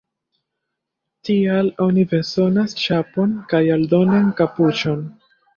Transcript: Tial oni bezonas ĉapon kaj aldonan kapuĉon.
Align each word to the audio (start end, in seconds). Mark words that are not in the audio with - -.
Tial 1.29 1.69
oni 1.87 2.07
bezonas 2.15 2.75
ĉapon 2.85 3.39
kaj 3.53 3.63
aldonan 3.79 4.37
kapuĉon. 4.41 5.09